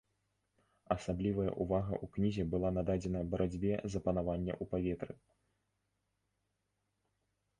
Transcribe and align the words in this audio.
Асаблівая 0.93 1.51
ўвага 1.65 1.93
ў 2.03 2.13
кнізе 2.15 2.45
была 2.53 2.71
нададзена 2.77 3.21
барацьбе 3.35 3.73
за 3.95 3.99
панаванне 4.07 4.53
ў 4.55 4.69
паветры. 4.71 5.17